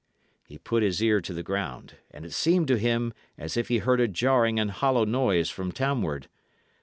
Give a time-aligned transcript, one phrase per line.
[0.47, 3.77] He put his ear to the ground, and it seemed to him as if he
[3.77, 6.27] heard a jarring and hollow noise from townward.